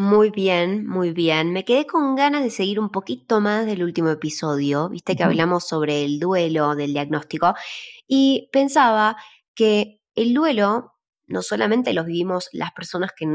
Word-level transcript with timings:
Muy 0.00 0.30
bien, 0.30 0.86
muy 0.86 1.10
bien. 1.10 1.52
Me 1.52 1.64
quedé 1.64 1.84
con 1.84 2.14
ganas 2.14 2.44
de 2.44 2.50
seguir 2.50 2.78
un 2.78 2.88
poquito 2.88 3.40
más 3.40 3.66
del 3.66 3.82
último 3.82 4.10
episodio, 4.10 4.88
viste 4.88 5.16
que 5.16 5.24
hablamos 5.24 5.66
sobre 5.66 6.04
el 6.04 6.20
duelo 6.20 6.76
del 6.76 6.92
diagnóstico, 6.92 7.54
y 8.06 8.48
pensaba 8.52 9.16
que 9.56 10.00
el 10.14 10.34
duelo 10.34 10.94
no 11.26 11.42
solamente 11.42 11.92
lo 11.94 12.04
vivimos 12.04 12.48
las 12.52 12.70
personas 12.70 13.10
que 13.16 13.26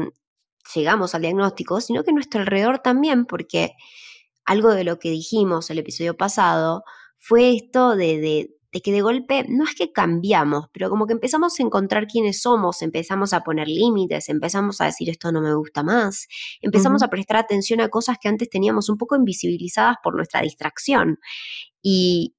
llegamos 0.74 1.14
al 1.14 1.20
diagnóstico, 1.20 1.82
sino 1.82 2.02
que 2.02 2.14
nuestro 2.14 2.40
alrededor 2.40 2.78
también, 2.78 3.26
porque 3.26 3.72
algo 4.46 4.70
de 4.74 4.84
lo 4.84 4.98
que 4.98 5.10
dijimos 5.10 5.68
el 5.70 5.80
episodio 5.80 6.16
pasado 6.16 6.84
fue 7.18 7.54
esto 7.56 7.96
de, 7.96 8.18
de 8.20 8.50
que 8.80 8.92
de 8.92 9.02
golpe 9.02 9.44
no 9.48 9.64
es 9.64 9.74
que 9.74 9.92
cambiamos, 9.92 10.66
pero 10.72 10.90
como 10.90 11.06
que 11.06 11.12
empezamos 11.12 11.58
a 11.58 11.62
encontrar 11.62 12.06
quiénes 12.06 12.40
somos, 12.40 12.82
empezamos 12.82 13.32
a 13.32 13.42
poner 13.42 13.68
límites, 13.68 14.28
empezamos 14.28 14.80
a 14.80 14.86
decir 14.86 15.10
esto 15.10 15.30
no 15.32 15.40
me 15.40 15.54
gusta 15.54 15.82
más, 15.82 16.26
empezamos 16.60 17.02
a 17.02 17.08
prestar 17.08 17.36
atención 17.36 17.80
a 17.80 17.88
cosas 17.88 18.18
que 18.20 18.28
antes 18.28 18.50
teníamos 18.50 18.88
un 18.88 18.98
poco 18.98 19.16
invisibilizadas 19.16 19.96
por 20.02 20.14
nuestra 20.14 20.42
distracción. 20.42 21.18
Y 21.82 22.34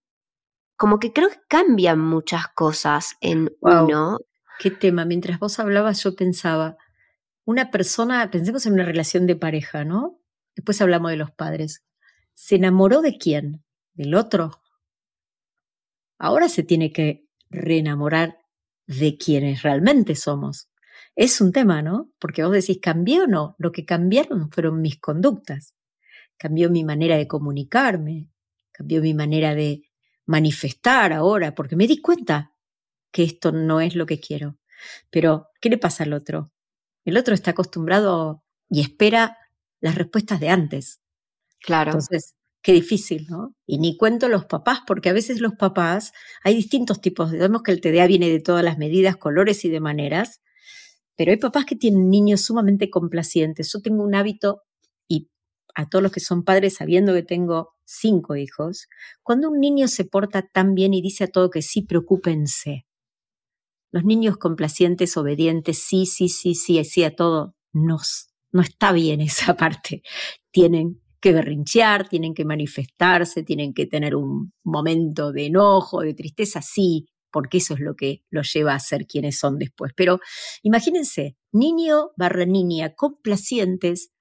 como 0.78 1.00
que 1.00 1.14
creo 1.14 1.30
que 1.30 1.40
cambian 1.48 2.00
muchas 2.00 2.48
cosas 2.50 3.16
en 3.22 3.56
uno. 3.62 4.18
Qué 4.60 4.72
tema, 4.72 5.06
mientras 5.06 5.40
vos 5.40 5.60
hablabas 5.60 6.04
yo 6.04 6.16
pensaba, 6.16 6.78
una 7.46 7.72
persona, 7.72 8.30
pensemos 8.32 8.66
en 8.66 8.74
una 8.74 8.86
relación 8.86 9.28
de 9.28 9.36
pareja, 9.36 9.86
¿no? 9.86 10.20
Después 10.56 10.82
hablamos 10.82 11.12
de 11.12 11.18
los 11.18 11.32
padres. 11.32 11.84
¿Se 12.34 12.56
enamoró 12.56 13.02
de 13.02 13.18
quién? 13.18 13.64
¿Del 13.94 14.16
otro? 14.16 14.62
Ahora 16.20 16.50
se 16.50 16.64
tiene 16.64 16.92
que 16.92 17.26
reenamorar 17.50 18.38
de 18.88 19.18
quienes 19.18 19.64
realmente 19.64 20.16
somos. 20.16 20.70
Es 21.16 21.42
un 21.42 21.52
tema, 21.52 21.82
¿no? 21.82 22.12
Porque 22.20 22.44
vos 22.44 22.54
decís, 22.54 22.80
¿cambié 22.82 23.22
o 23.22 23.28
no? 23.28 23.56
Lo 23.58 23.72
que 23.72 23.86
cambiaron 23.86 24.50
fueron 24.52 24.82
mis 24.82 25.00
conductas. 25.00 25.74
Cambió 26.38 26.70
mi 26.70 26.84
manera 26.84 27.18
de 27.18 27.28
comunicarme, 27.28 28.30
cambió 28.72 29.02
mi 29.02 29.14
manera 29.14 29.56
de 29.56 29.84
manifestar 30.26 31.14
ahora, 31.14 31.56
porque 31.56 31.76
me 31.76 31.88
di 31.88 32.02
cuenta 32.02 32.54
que 33.12 33.24
esto 33.24 33.52
no 33.52 33.82
es 33.82 33.96
lo 33.96 34.06
que 34.06 34.20
quiero. 34.20 34.58
Pero, 35.10 35.48
¿qué 35.62 35.70
le 35.70 35.78
pasa 35.78 36.04
al 36.04 36.14
otro? 36.14 36.52
El 37.06 37.18
otro 37.18 37.34
está 37.34 37.52
acostumbrado 37.52 38.44
y 38.70 38.82
espera 38.82 39.38
las 39.82 39.96
respuestas 39.96 40.40
de 40.40 40.50
antes. 40.50 41.02
Claro. 41.62 41.92
Entonces, 41.92 42.36
Qué 42.66 42.74
difícil, 42.74 43.28
¿no? 43.30 43.54
Y 43.68 43.78
ni 43.78 43.96
cuento 43.96 44.28
los 44.28 44.46
papás, 44.46 44.80
porque 44.88 45.10
a 45.10 45.14
veces 45.14 45.40
los 45.40 45.54
papás, 45.54 46.14
hay 46.44 46.56
distintos 46.56 47.00
tipos, 47.00 47.30
vemos 47.30 47.62
que 47.62 47.72
el 47.72 47.80
TDA 47.80 48.08
viene 48.08 48.28
de 48.28 48.40
todas 48.40 48.64
las 48.64 48.80
medidas, 48.80 49.18
colores 49.18 49.64
y 49.66 49.70
de 49.70 49.80
maneras, 49.80 50.42
pero 51.16 51.30
hay 51.30 51.38
papás 51.38 51.66
que 51.66 51.76
tienen 51.76 52.10
niños 52.10 52.42
sumamente 52.42 52.90
complacientes. 52.90 53.72
Yo 53.72 53.82
tengo 53.84 54.04
un 54.04 54.16
hábito, 54.16 54.64
y 55.08 55.30
a 55.76 55.88
todos 55.88 56.02
los 56.02 56.12
que 56.12 56.20
son 56.22 56.44
padres, 56.44 56.74
sabiendo 56.74 57.14
que 57.14 57.22
tengo 57.22 57.76
cinco 57.86 58.36
hijos, 58.36 58.88
cuando 59.22 59.52
un 59.52 59.60
niño 59.60 59.88
se 59.88 60.06
porta 60.06 60.42
tan 60.42 60.74
bien 60.74 60.96
y 60.96 61.04
dice 61.04 61.26
a 61.26 61.28
todo 61.28 61.52
que 61.52 61.62
sí, 61.62 61.84
preocúpense. 61.84 62.88
Los 63.92 64.06
niños 64.06 64.38
complacientes, 64.38 65.18
obedientes, 65.18 65.84
sí, 65.84 66.08
sí, 66.08 66.30
sí, 66.30 66.56
sí, 66.56 66.84
sí 66.84 67.04
a 67.04 67.16
todo, 67.16 67.54
no, 67.74 68.00
no 68.52 68.62
está 68.64 68.92
bien 68.92 69.22
esa 69.22 69.56
parte. 69.56 70.02
Tienen 70.50 71.05
que 71.26 71.34
berrinchear, 71.34 72.08
tienen 72.08 72.36
que 72.36 72.46
manifestarse, 72.46 73.42
tienen 73.42 73.74
que 73.74 73.88
tener 73.88 74.16
un 74.16 74.54
momento 74.64 75.32
de 75.32 75.48
enojo, 75.48 76.02
de 76.02 76.14
tristeza, 76.14 76.62
sí, 76.62 77.08
porque 77.32 77.58
eso 77.58 77.74
es 77.74 77.80
lo 77.80 77.96
que 77.96 78.22
los 78.30 78.54
lleva 78.54 78.76
a 78.76 78.80
ser 78.80 79.08
quienes 79.08 79.40
son 79.40 79.58
después. 79.58 79.92
Pero 79.96 80.20
imagínense, 80.62 81.36
niño 81.52 82.12
barra 82.16 82.46
niña, 82.46 82.94
complacientes, 82.94 84.12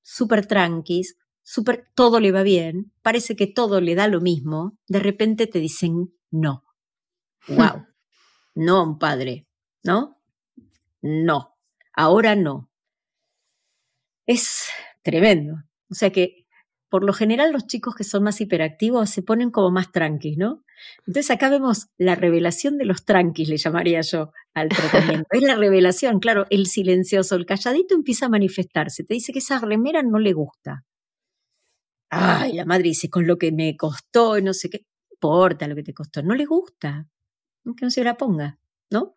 súper 0.00 0.46
tranquis, 0.46 1.16
súper, 1.42 1.88
todo 1.96 2.20
le 2.20 2.30
va 2.30 2.44
bien, 2.44 2.92
parece 3.02 3.34
que 3.34 3.48
todo 3.48 3.80
le 3.80 3.96
da 3.96 4.06
lo 4.06 4.20
mismo, 4.20 4.78
de 4.86 5.00
repente 5.00 5.48
te 5.48 5.58
dicen 5.58 6.14
no. 6.30 6.62
¡Wow! 7.48 7.84
no, 8.54 8.84
un 8.84 8.98
padre, 9.00 9.48
¿no? 9.82 10.20
No, 11.02 11.56
ahora 11.94 12.36
no. 12.36 12.70
Es 14.24 14.68
tremendo. 15.02 15.67
O 15.90 15.94
sea 15.94 16.10
que 16.10 16.46
por 16.90 17.04
lo 17.04 17.12
general 17.12 17.52
los 17.52 17.66
chicos 17.66 17.94
que 17.94 18.04
son 18.04 18.24
más 18.24 18.40
hiperactivos 18.40 19.10
se 19.10 19.22
ponen 19.22 19.50
como 19.50 19.70
más 19.70 19.92
tranquis, 19.92 20.38
¿no? 20.38 20.64
Entonces 21.06 21.30
acá 21.30 21.50
vemos 21.50 21.88
la 21.98 22.14
revelación 22.14 22.78
de 22.78 22.86
los 22.86 23.04
tranquis, 23.04 23.48
le 23.48 23.56
llamaría 23.58 24.00
yo 24.00 24.32
al 24.54 24.68
tratamiento. 24.68 25.26
es 25.30 25.42
la 25.42 25.56
revelación, 25.56 26.18
claro, 26.18 26.46
el 26.50 26.66
silencioso, 26.66 27.36
el 27.36 27.46
calladito 27.46 27.94
empieza 27.94 28.26
a 28.26 28.30
manifestarse, 28.30 29.04
te 29.04 29.14
dice 29.14 29.32
que 29.32 29.40
esa 29.40 29.58
remera 29.58 30.02
no 30.02 30.18
le 30.18 30.32
gusta. 30.32 30.84
Ay, 32.10 32.54
la 32.54 32.64
madre 32.64 32.84
dice, 32.84 33.10
con 33.10 33.26
lo 33.26 33.36
que 33.36 33.52
me 33.52 33.76
costó, 33.76 34.40
no 34.40 34.54
sé 34.54 34.70
qué, 34.70 34.86
importa 35.10 35.68
lo 35.68 35.74
que 35.74 35.82
te 35.82 35.92
costó, 35.92 36.22
no 36.22 36.34
le 36.34 36.46
gusta, 36.46 37.06
que 37.76 37.84
no 37.84 37.90
se 37.90 38.02
la 38.02 38.16
ponga, 38.16 38.58
¿no? 38.90 39.16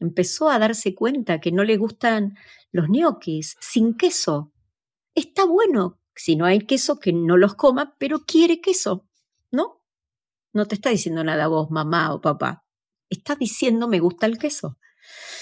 Empezó 0.00 0.48
a 0.48 0.58
darse 0.58 0.94
cuenta 0.94 1.40
que 1.40 1.52
no 1.52 1.62
le 1.62 1.76
gustan 1.76 2.36
los 2.72 2.88
ñoquis 2.88 3.56
sin 3.60 3.96
queso, 3.96 4.52
está 5.14 5.44
bueno, 5.44 6.00
si 6.14 6.36
no 6.36 6.44
hay 6.44 6.60
queso, 6.60 6.98
que 6.98 7.12
no 7.12 7.36
los 7.36 7.54
coma, 7.54 7.96
pero 7.98 8.20
quiere 8.20 8.60
queso, 8.60 9.06
¿no? 9.50 9.82
No 10.52 10.66
te 10.66 10.74
está 10.74 10.90
diciendo 10.90 11.24
nada 11.24 11.46
vos, 11.46 11.70
mamá 11.70 12.12
o 12.12 12.20
papá. 12.20 12.64
Está 13.08 13.36
diciendo 13.36 13.88
me 13.88 14.00
gusta 14.00 14.26
el 14.26 14.38
queso. 14.38 14.78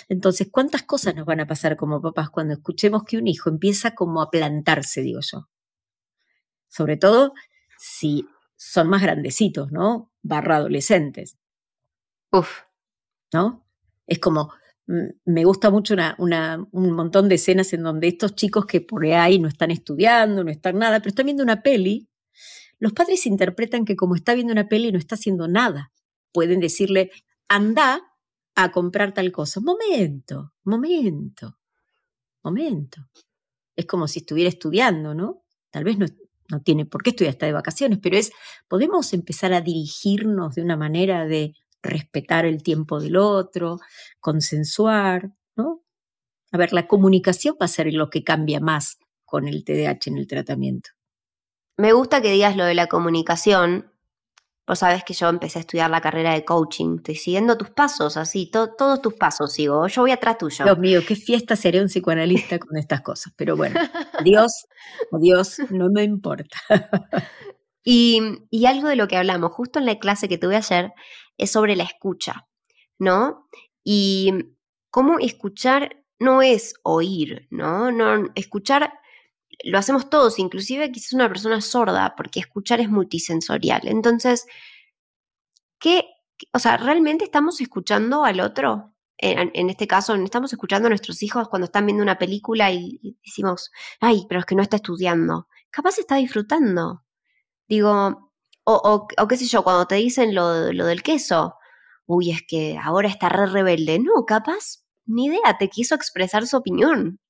Entonces, 0.08 0.48
¿cuántas 0.50 0.82
cosas 0.82 1.14
nos 1.14 1.26
van 1.26 1.40
a 1.40 1.46
pasar 1.46 1.76
como 1.76 2.00
papás 2.00 2.30
cuando 2.30 2.54
escuchemos 2.54 3.04
que 3.04 3.18
un 3.18 3.26
hijo 3.26 3.50
empieza 3.50 3.94
como 3.94 4.22
a 4.22 4.30
plantarse, 4.30 5.02
digo 5.02 5.20
yo? 5.22 5.48
Sobre 6.68 6.96
todo 6.96 7.32
si 7.78 8.26
son 8.56 8.88
más 8.88 9.02
grandecitos, 9.02 9.70
¿no? 9.72 10.10
Barra 10.22 10.56
adolescentes. 10.56 11.38
Uf. 12.32 12.62
¿No? 13.32 13.66
Es 14.06 14.18
como, 14.18 14.52
me 15.24 15.44
gusta 15.44 15.70
mucho 15.70 15.94
un 16.18 16.92
montón 16.92 17.28
de 17.28 17.34
escenas 17.34 17.72
en 17.74 17.82
donde 17.82 18.08
estos 18.08 18.34
chicos 18.34 18.64
que 18.64 18.80
por 18.80 19.04
ahí 19.04 19.38
no 19.38 19.46
están 19.46 19.70
estudiando, 19.70 20.42
no 20.42 20.50
están 20.50 20.78
nada, 20.78 20.98
pero 20.98 21.10
están 21.10 21.26
viendo 21.26 21.42
una 21.42 21.62
peli, 21.62 22.08
los 22.78 22.92
padres 22.92 23.26
interpretan 23.26 23.84
que 23.84 23.96
como 23.96 24.14
está 24.14 24.34
viendo 24.34 24.52
una 24.52 24.68
peli 24.68 24.90
no 24.90 24.98
está 24.98 25.16
haciendo 25.16 25.46
nada. 25.46 25.92
Pueden 26.32 26.60
decirle, 26.60 27.10
anda 27.48 28.00
a 28.54 28.70
comprar 28.70 29.12
tal 29.12 29.30
cosa. 29.30 29.60
Momento, 29.60 30.54
momento, 30.64 31.58
momento. 32.42 33.02
Es 33.76 33.86
como 33.86 34.08
si 34.08 34.20
estuviera 34.20 34.48
estudiando, 34.48 35.14
¿no? 35.14 35.44
Tal 35.70 35.84
vez 35.84 35.98
no, 35.98 36.06
no 36.50 36.62
tiene 36.62 36.86
por 36.86 37.02
qué 37.02 37.10
estudiar, 37.10 37.32
está 37.32 37.46
de 37.46 37.52
vacaciones, 37.52 37.98
pero 38.02 38.16
es, 38.16 38.30
podemos 38.68 39.12
empezar 39.12 39.52
a 39.52 39.60
dirigirnos 39.60 40.54
de 40.54 40.62
una 40.62 40.76
manera 40.76 41.26
de 41.26 41.54
respetar 41.82 42.44
el 42.46 42.62
tiempo 42.62 43.00
del 43.00 43.16
otro, 43.16 43.78
consensuar, 44.20 45.30
¿no? 45.56 45.82
A 46.52 46.58
ver, 46.58 46.72
la 46.72 46.86
comunicación 46.86 47.56
va 47.60 47.66
a 47.66 47.68
ser 47.68 47.92
lo 47.92 48.10
que 48.10 48.24
cambia 48.24 48.60
más 48.60 48.98
con 49.24 49.46
el 49.46 49.64
TDAH 49.64 50.06
en 50.06 50.18
el 50.18 50.26
tratamiento. 50.26 50.90
Me 51.76 51.92
gusta 51.92 52.20
que 52.20 52.32
digas 52.32 52.56
lo 52.56 52.64
de 52.64 52.74
la 52.74 52.86
comunicación. 52.86 53.92
Vos 54.66 54.80
sabés 54.80 55.04
que 55.04 55.14
yo 55.14 55.28
empecé 55.28 55.58
a 55.58 55.60
estudiar 55.60 55.90
la 55.90 56.00
carrera 56.00 56.34
de 56.34 56.44
coaching. 56.44 56.96
Estoy 56.96 57.14
siguiendo 57.14 57.56
tus 57.56 57.70
pasos, 57.70 58.16
así, 58.16 58.50
todos 58.50 59.00
tus 59.00 59.14
pasos 59.14 59.52
sigo. 59.52 59.86
Yo 59.86 60.02
voy 60.02 60.10
atrás 60.10 60.38
tuyo. 60.38 60.64
Dios 60.64 60.78
mío, 60.78 61.00
qué 61.06 61.14
fiesta 61.14 61.56
seré 61.56 61.80
un 61.80 61.86
psicoanalista 61.86 62.58
con 62.58 62.76
estas 62.76 63.00
cosas. 63.02 63.32
Pero 63.36 63.56
bueno, 63.56 63.80
Dios, 64.24 64.66
Dios, 65.20 65.58
no 65.70 65.88
me 65.90 66.02
importa. 66.02 66.58
y, 67.84 68.20
y 68.50 68.66
algo 68.66 68.88
de 68.88 68.96
lo 68.96 69.08
que 69.08 69.16
hablamos 69.16 69.52
justo 69.52 69.78
en 69.78 69.86
la 69.86 69.98
clase 69.98 70.28
que 70.28 70.38
tuve 70.38 70.56
ayer 70.56 70.92
es 71.36 71.52
sobre 71.52 71.76
la 71.76 71.84
escucha, 71.84 72.48
¿no? 72.98 73.46
Y 73.84 74.32
cómo 74.90 75.18
escuchar 75.18 76.04
no 76.18 76.42
es 76.42 76.74
oír, 76.82 77.46
¿no? 77.50 77.92
no 77.92 78.30
escuchar 78.34 78.92
lo 79.64 79.78
hacemos 79.78 80.08
todos, 80.10 80.38
inclusive 80.38 80.92
quizás 80.92 81.12
una 81.12 81.28
persona 81.28 81.60
sorda, 81.60 82.14
porque 82.16 82.40
escuchar 82.40 82.80
es 82.80 82.88
multisensorial. 82.88 83.88
Entonces, 83.88 84.46
¿qué, 85.78 86.04
o 86.52 86.58
sea, 86.58 86.76
realmente 86.76 87.24
estamos 87.24 87.60
escuchando 87.60 88.24
al 88.24 88.40
otro? 88.40 88.94
En, 89.20 89.68
este 89.68 89.88
caso, 89.88 90.14
estamos 90.14 90.52
escuchando 90.52 90.86
a 90.86 90.90
nuestros 90.90 91.24
hijos 91.24 91.48
cuando 91.48 91.64
están 91.66 91.86
viendo 91.86 92.04
una 92.04 92.18
película 92.18 92.70
y, 92.70 93.00
y 93.02 93.18
decimos, 93.24 93.72
ay, 93.98 94.26
pero 94.28 94.40
es 94.40 94.46
que 94.46 94.54
no 94.54 94.62
está 94.62 94.76
estudiando. 94.76 95.48
Capaz 95.70 95.98
está 95.98 96.16
disfrutando. 96.16 97.02
Digo, 97.68 98.32
O, 98.64 99.08
qué 99.28 99.36
sé 99.36 99.46
yo, 99.46 99.62
cuando 99.64 99.86
te 99.86 99.96
dicen 99.96 100.34
lo, 100.34 100.72
lo 100.72 100.86
del 100.86 101.02
queso, 101.02 101.54
uy, 102.06 102.30
es 102.30 102.42
que 102.46 102.78
ahora 102.82 103.08
está 103.08 103.28
re 103.28 103.46
rebelde. 103.46 103.98
No, 103.98 104.24
capaz, 104.26 104.84
ni 105.06 105.26
idea, 105.26 105.56
te 105.58 105.68
quiso 105.68 105.94
expresar 105.94 106.46
su 106.46 106.56
opinión. 106.56 107.20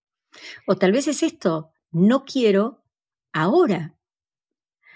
O 0.67 0.77
tal 0.77 0.93
vez 0.93 1.09
es 1.09 1.23
esto, 1.23 1.71
no 1.91 2.25
quiero 2.25 2.85
ahora. 3.33 3.97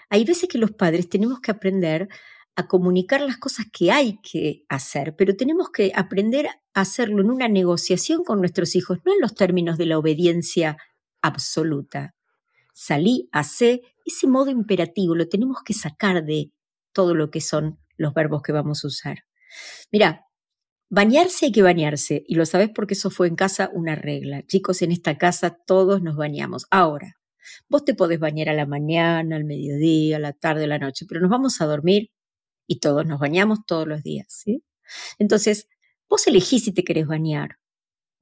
Hay 0.09 0.25
veces 0.25 0.47
que 0.49 0.57
los 0.57 0.71
padres 0.71 1.09
tenemos 1.09 1.39
que 1.39 1.51
aprender 1.51 2.07
a 2.55 2.67
comunicar 2.67 3.21
las 3.21 3.37
cosas 3.37 3.65
que 3.73 3.91
hay 3.91 4.19
que 4.21 4.63
hacer, 4.69 5.15
pero 5.15 5.35
tenemos 5.35 5.69
que 5.71 5.91
aprender 5.95 6.47
a 6.47 6.81
hacerlo 6.81 7.21
en 7.21 7.31
una 7.31 7.47
negociación 7.47 8.23
con 8.23 8.39
nuestros 8.39 8.75
hijos, 8.75 8.99
no 9.05 9.13
en 9.13 9.21
los 9.21 9.33
términos 9.33 9.77
de 9.77 9.87
la 9.87 9.97
obediencia 9.97 10.77
absoluta. 11.21 12.13
Salí, 12.73 13.29
hace, 13.31 13.81
ese 14.05 14.27
modo 14.27 14.49
imperativo 14.49 15.15
lo 15.15 15.29
tenemos 15.29 15.57
que 15.63 15.73
sacar 15.73 16.25
de 16.25 16.51
todo 16.91 17.15
lo 17.15 17.29
que 17.29 17.39
son 17.39 17.79
los 17.97 18.13
verbos 18.13 18.41
que 18.41 18.51
vamos 18.51 18.83
a 18.83 18.87
usar. 18.87 19.19
Mira, 19.91 20.25
bañarse 20.89 21.45
hay 21.45 21.51
que 21.51 21.61
bañarse, 21.61 22.23
y 22.27 22.35
lo 22.35 22.45
sabes 22.45 22.69
porque 22.73 22.95
eso 22.95 23.09
fue 23.11 23.27
en 23.27 23.35
casa 23.35 23.69
una 23.73 23.95
regla. 23.95 24.43
Chicos, 24.47 24.81
en 24.81 24.91
esta 24.91 25.17
casa 25.17 25.57
todos 25.65 26.01
nos 26.01 26.15
bañamos. 26.15 26.65
Ahora, 26.71 27.15
vos 27.69 27.85
te 27.85 27.93
podés 27.93 28.19
bañar 28.19 28.49
a 28.49 28.53
la 28.53 28.65
mañana, 28.65 29.35
al 29.35 29.45
mediodía, 29.45 30.17
a 30.17 30.19
la 30.19 30.33
tarde, 30.33 30.65
a 30.65 30.67
la 30.67 30.79
noche, 30.79 31.05
pero 31.07 31.21
nos 31.21 31.29
vamos 31.29 31.61
a 31.61 31.65
dormir 31.65 32.09
y 32.67 32.79
todos 32.79 33.05
nos 33.05 33.19
bañamos 33.19 33.59
todos 33.67 33.87
los 33.87 34.03
días, 34.03 34.27
¿sí? 34.29 34.63
Entonces, 35.19 35.67
vos 36.09 36.25
elegís 36.27 36.65
si 36.65 36.73
te 36.73 36.83
querés 36.83 37.07
bañar 37.07 37.57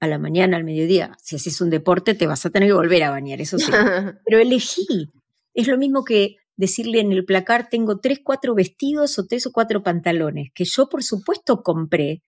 a 0.01 0.07
la 0.07 0.17
mañana, 0.17 0.57
al 0.57 0.63
mediodía. 0.63 1.15
Si 1.21 1.35
haces 1.35 1.61
un 1.61 1.69
deporte, 1.69 2.15
te 2.15 2.27
vas 2.27 2.45
a 2.45 2.49
tener 2.49 2.69
que 2.69 2.73
volver 2.73 3.03
a 3.03 3.11
bañar, 3.11 3.39
eso 3.39 3.57
sí. 3.57 3.71
Pero 4.25 4.39
elegí. 4.39 5.09
Es 5.53 5.67
lo 5.67 5.77
mismo 5.77 6.03
que 6.03 6.37
decirle 6.57 6.99
en 6.99 7.11
el 7.11 7.23
placar, 7.23 7.69
tengo 7.69 7.99
tres, 7.99 8.19
cuatro 8.23 8.55
vestidos 8.55 9.17
o 9.19 9.25
tres 9.25 9.45
o 9.45 9.51
cuatro 9.51 9.83
pantalones, 9.83 10.49
que 10.53 10.65
yo, 10.65 10.89
por 10.89 11.03
supuesto, 11.03 11.61
compré, 11.61 12.23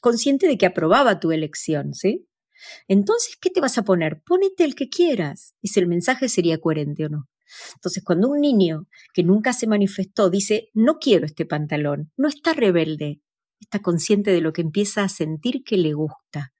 consciente 0.00 0.46
de 0.46 0.56
que 0.56 0.66
aprobaba 0.66 1.20
tu 1.20 1.32
elección, 1.32 1.94
¿sí? 1.94 2.26
Entonces, 2.88 3.36
¿qué 3.40 3.50
te 3.50 3.60
vas 3.60 3.76
a 3.76 3.82
poner? 3.82 4.22
Pónete 4.24 4.64
el 4.64 4.74
que 4.74 4.88
quieras. 4.88 5.54
Y 5.60 5.68
si 5.68 5.80
el 5.80 5.88
mensaje 5.88 6.28
sería 6.28 6.58
coherente 6.58 7.06
o 7.06 7.08
no. 7.08 7.28
Entonces, 7.74 8.02
cuando 8.02 8.28
un 8.28 8.40
niño 8.40 8.86
que 9.12 9.22
nunca 9.22 9.52
se 9.52 9.66
manifestó 9.66 10.30
dice, 10.30 10.70
no 10.72 10.98
quiero 10.98 11.26
este 11.26 11.44
pantalón, 11.44 12.10
no 12.16 12.28
está 12.28 12.54
rebelde, 12.54 13.20
está 13.60 13.80
consciente 13.80 14.30
de 14.30 14.40
lo 14.40 14.52
que 14.52 14.62
empieza 14.62 15.02
a 15.02 15.08
sentir 15.08 15.62
que 15.64 15.76
le 15.76 15.92
gusta. 15.92 16.51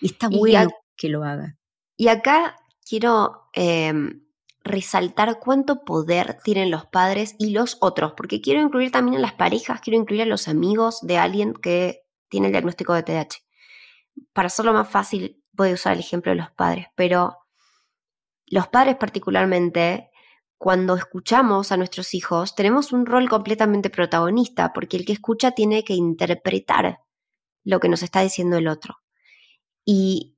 Y 0.00 0.06
está 0.06 0.28
bueno 0.28 0.70
que 0.96 1.08
lo 1.08 1.24
haga. 1.24 1.56
Y 1.96 2.08
acá 2.08 2.56
quiero 2.88 3.48
em, 3.52 4.24
resaltar 4.62 5.38
cuánto 5.40 5.84
poder 5.84 6.38
tienen 6.44 6.70
los 6.70 6.86
padres 6.86 7.34
y 7.38 7.50
los 7.50 7.76
otros, 7.80 8.12
porque 8.16 8.40
quiero 8.40 8.60
incluir 8.60 8.90
también 8.90 9.16
a 9.18 9.20
las 9.20 9.34
parejas, 9.34 9.80
quiero 9.80 9.98
incluir 9.98 10.22
a 10.22 10.26
los 10.26 10.48
amigos 10.48 11.00
de 11.02 11.18
alguien 11.18 11.54
que 11.54 12.02
tiene 12.28 12.46
el 12.46 12.52
diagnóstico 12.52 12.94
de 12.94 13.02
TDAH. 13.02 13.38
Para 14.32 14.46
hacerlo 14.46 14.72
más 14.72 14.88
fácil, 14.88 15.42
voy 15.52 15.70
a 15.70 15.74
usar 15.74 15.94
el 15.94 16.00
ejemplo 16.00 16.30
de 16.30 16.36
los 16.36 16.50
padres, 16.52 16.86
pero 16.94 17.36
los 18.46 18.68
padres 18.68 18.96
particularmente 18.96 20.10
cuando 20.58 20.96
escuchamos 20.96 21.70
a 21.70 21.76
nuestros 21.76 22.14
hijos, 22.14 22.56
tenemos 22.56 22.92
un 22.92 23.06
rol 23.06 23.28
completamente 23.28 23.90
protagonista, 23.90 24.72
porque 24.72 24.96
el 24.96 25.04
que 25.04 25.12
escucha 25.12 25.52
tiene 25.52 25.84
que 25.84 25.94
interpretar 25.94 26.98
lo 27.64 27.78
que 27.78 27.88
nos 27.88 28.02
está 28.02 28.22
diciendo 28.22 28.56
el 28.56 28.66
otro. 28.66 28.96
Y 29.90 30.36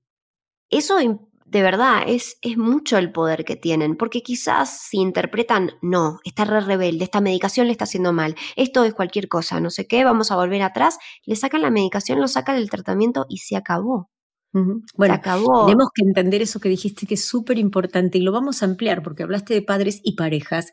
eso 0.70 0.98
de 1.44 1.62
verdad 1.62 2.04
es, 2.06 2.38
es 2.40 2.56
mucho 2.56 2.98
el 2.98 3.10
poder 3.10 3.44
que 3.44 3.56
tienen, 3.56 3.96
porque 3.96 4.22
quizás 4.22 4.82
si 4.82 4.98
interpretan, 4.98 5.72
no, 5.82 6.20
está 6.22 6.44
re 6.44 6.60
rebelde, 6.60 7.02
esta 7.02 7.20
medicación 7.20 7.66
le 7.66 7.72
está 7.72 7.82
haciendo 7.82 8.12
mal, 8.12 8.36
esto 8.54 8.84
es 8.84 8.94
cualquier 8.94 9.26
cosa, 9.26 9.58
no 9.58 9.70
sé 9.70 9.88
qué, 9.88 10.04
vamos 10.04 10.30
a 10.30 10.36
volver 10.36 10.62
atrás, 10.62 10.98
le 11.24 11.34
sacan 11.34 11.62
la 11.62 11.70
medicación, 11.70 12.20
lo 12.20 12.28
sacan 12.28 12.54
del 12.54 12.70
tratamiento 12.70 13.26
y 13.28 13.38
se 13.38 13.56
acabó. 13.56 14.08
Bueno, 14.52 15.14
acabó. 15.14 15.66
tenemos 15.66 15.88
que 15.92 16.04
entender 16.04 16.42
eso 16.42 16.60
que 16.60 16.68
dijiste 16.68 17.06
que 17.08 17.14
es 17.14 17.24
súper 17.24 17.58
importante 17.58 18.18
y 18.18 18.22
lo 18.22 18.30
vamos 18.30 18.62
a 18.62 18.66
ampliar 18.66 19.02
porque 19.02 19.24
hablaste 19.24 19.54
de 19.54 19.62
padres 19.62 20.00
y 20.04 20.14
parejas. 20.14 20.72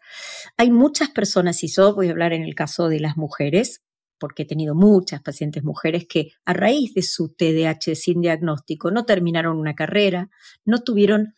Hay 0.56 0.70
muchas 0.70 1.10
personas, 1.10 1.64
y 1.64 1.68
yo 1.68 1.96
voy 1.96 2.10
a 2.10 2.12
hablar 2.12 2.34
en 2.34 2.44
el 2.44 2.54
caso 2.54 2.90
de 2.90 3.00
las 3.00 3.18
mujeres, 3.18 3.82
porque 4.20 4.44
he 4.44 4.46
tenido 4.46 4.76
muchas 4.76 5.22
pacientes 5.22 5.64
mujeres 5.64 6.06
que 6.08 6.32
a 6.46 6.54
raíz 6.54 6.94
de 6.94 7.02
su 7.02 7.34
TDAH 7.34 7.96
sin 7.96 8.22
diagnóstico 8.22 8.92
no 8.92 9.06
terminaron 9.06 9.58
una 9.58 9.76
carrera, 9.76 10.30
no 10.66 10.84
tuvieron 10.84 11.34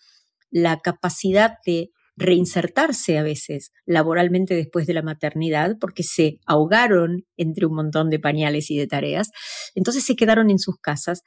la 0.51 0.79
capacidad 0.79 1.57
de 1.65 1.91
reinsertarse 2.15 3.17
a 3.17 3.23
veces 3.23 3.71
laboralmente 3.85 4.53
después 4.53 4.85
de 4.87 4.93
la 4.93 5.01
maternidad 5.01 5.77
porque 5.79 6.03
se 6.03 6.39
ahogaron 6.45 7.25
entre 7.37 7.65
un 7.65 7.75
montón 7.75 8.09
de 8.09 8.19
pañales 8.19 8.69
y 8.71 8.77
de 8.77 8.87
tareas. 8.87 9.29
Entonces 9.73 10.03
se 10.03 10.15
quedaron 10.15 10.49
en 10.49 10.59
sus 10.59 10.77
casas 10.77 11.23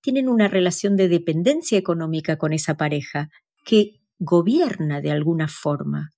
tienen 0.00 0.28
una 0.28 0.48
relación 0.48 0.96
de 0.96 1.08
dependencia 1.08 1.78
económica 1.78 2.36
con 2.36 2.52
esa 2.52 2.76
pareja 2.76 3.28
que 3.64 4.00
gobierna 4.18 5.00
de 5.00 5.10
alguna 5.10 5.48
forma 5.48 6.10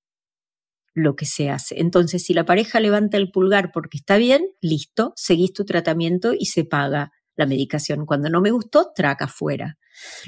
lo 0.94 1.16
que 1.16 1.26
se 1.26 1.50
hace. 1.50 1.80
Entonces, 1.80 2.24
si 2.24 2.34
la 2.34 2.44
pareja 2.44 2.80
levanta 2.80 3.16
el 3.16 3.30
pulgar 3.30 3.70
porque 3.72 3.98
está 3.98 4.16
bien, 4.16 4.44
listo, 4.60 5.12
seguís 5.16 5.52
tu 5.52 5.64
tratamiento 5.64 6.32
y 6.38 6.46
se 6.46 6.64
paga 6.64 7.12
la 7.36 7.46
medicación. 7.46 8.06
Cuando 8.06 8.28
no 8.28 8.40
me 8.40 8.50
gustó, 8.50 8.92
traca 8.94 9.26
fuera. 9.26 9.78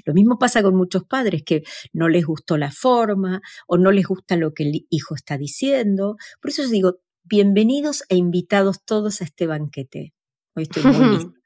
Lo 0.04 0.14
mismo 0.14 0.38
pasa 0.38 0.62
con 0.62 0.74
muchos 0.74 1.04
padres 1.04 1.42
que 1.44 1.62
no 1.92 2.08
les 2.08 2.24
gustó 2.24 2.56
la 2.56 2.70
forma 2.70 3.40
o 3.66 3.76
no 3.76 3.92
les 3.92 4.06
gusta 4.06 4.36
lo 4.36 4.52
que 4.52 4.64
el 4.64 4.86
hijo 4.90 5.14
está 5.14 5.36
diciendo. 5.36 6.16
Por 6.40 6.50
eso 6.50 6.62
os 6.62 6.70
digo, 6.70 7.00
bienvenidos 7.22 8.04
e 8.08 8.16
invitados 8.16 8.84
todos 8.84 9.20
a 9.20 9.24
este 9.24 9.46
banquete. 9.46 10.14
Hoy 10.54 10.64
estoy 10.64 10.84
muy 10.84 11.32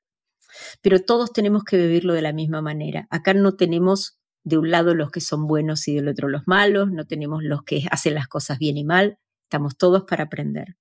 pero 0.82 1.00
todos 1.00 1.32
tenemos 1.32 1.62
que 1.64 1.76
vivirlo 1.76 2.14
de 2.14 2.22
la 2.22 2.32
misma 2.32 2.62
manera. 2.62 3.06
Acá 3.10 3.34
no 3.34 3.54
tenemos 3.56 4.18
de 4.44 4.58
un 4.58 4.70
lado 4.70 4.94
los 4.94 5.10
que 5.10 5.20
son 5.20 5.46
buenos 5.46 5.88
y 5.88 5.94
del 5.94 6.08
otro 6.08 6.28
los 6.28 6.46
malos, 6.46 6.90
no 6.90 7.06
tenemos 7.06 7.42
los 7.42 7.62
que 7.62 7.84
hacen 7.90 8.14
las 8.14 8.28
cosas 8.28 8.58
bien 8.58 8.76
y 8.76 8.84
mal, 8.84 9.18
estamos 9.44 9.76
todos 9.76 10.04
para 10.04 10.24
aprender. 10.24 10.76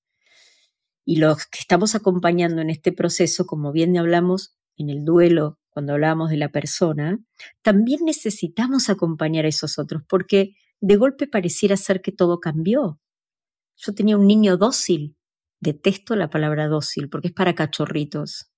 Y 1.05 1.17
los 1.17 1.45
que 1.47 1.59
estamos 1.59 1.95
acompañando 1.95 2.61
en 2.61 2.69
este 2.69 2.91
proceso, 2.91 3.45
como 3.45 3.71
bien 3.71 3.97
hablamos 3.97 4.57
en 4.75 4.89
el 4.89 5.05
duelo, 5.05 5.59
cuando 5.69 5.93
hablamos 5.93 6.29
de 6.29 6.37
la 6.37 6.49
persona, 6.49 7.19
también 7.61 8.01
necesitamos 8.03 8.89
acompañar 8.89 9.45
a 9.45 9.49
esos 9.49 9.79
otros, 9.79 10.03
porque 10.07 10.55
de 10.81 10.95
golpe 10.95 11.27
pareciera 11.27 11.77
ser 11.77 12.01
que 12.01 12.11
todo 12.11 12.39
cambió. 12.39 12.99
Yo 13.75 13.93
tenía 13.93 14.17
un 14.17 14.27
niño 14.27 14.57
dócil, 14.57 15.15
detesto 15.59 16.15
la 16.15 16.29
palabra 16.29 16.67
dócil 16.67 17.09
porque 17.09 17.29
es 17.29 17.33
para 17.33 17.55
cachorritos, 17.55 18.51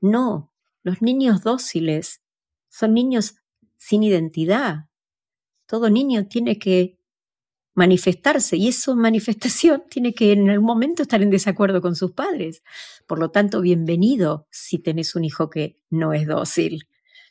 no, 0.00 0.52
los 0.82 1.02
niños 1.02 1.42
dóciles 1.42 2.22
son 2.68 2.94
niños 2.94 3.36
sin 3.76 4.02
identidad. 4.02 4.86
Todo 5.66 5.90
niño 5.90 6.26
tiene 6.26 6.58
que 6.58 6.98
manifestarse 7.74 8.56
y 8.56 8.68
esa 8.68 8.94
manifestación 8.96 9.84
tiene 9.88 10.14
que 10.14 10.32
en 10.32 10.50
algún 10.50 10.66
momento 10.66 11.02
estar 11.02 11.22
en 11.22 11.30
desacuerdo 11.30 11.80
con 11.80 11.94
sus 11.94 12.12
padres. 12.12 12.62
Por 13.06 13.18
lo 13.18 13.30
tanto, 13.30 13.60
bienvenido 13.60 14.46
si 14.50 14.78
tenés 14.78 15.14
un 15.14 15.24
hijo 15.24 15.50
que 15.50 15.78
no 15.90 16.12
es 16.12 16.26
dócil. 16.26 16.88